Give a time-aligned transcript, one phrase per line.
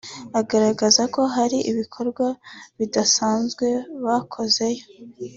[0.39, 2.25] agaragaza ko hari ibikorwa
[2.77, 3.67] bidasanzwe
[4.05, 4.85] bakozeyo